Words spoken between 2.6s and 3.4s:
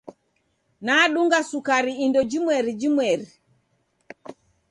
jimweri.